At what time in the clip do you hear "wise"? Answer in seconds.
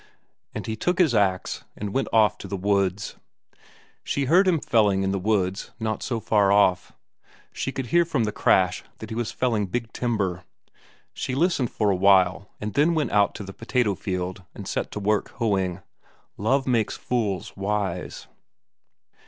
17.55-18.25